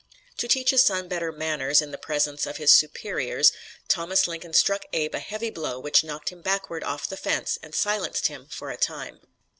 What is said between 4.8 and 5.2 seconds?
Abe a